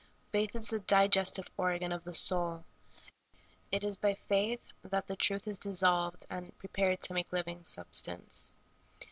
Faith 0.31 0.55
is 0.55 0.71
the 0.71 0.79
digestive 0.79 1.47
organ 1.57 1.91
of 1.91 2.03
the 2.03 2.11
soul. 2.11 2.65
It 3.71 3.83
is 3.83 3.97
by 3.97 4.15
faith 4.15 4.59
that 4.83 5.05
the 5.05 5.15
truth 5.15 5.47
is 5.47 5.59
dissolved 5.59 6.25
and 6.27 6.57
prepared 6.57 7.03
to 7.03 7.13
make 7.13 7.31
living 7.31 7.63
substance. 7.63 8.51